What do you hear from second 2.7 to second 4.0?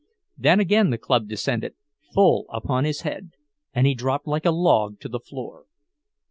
his head, and he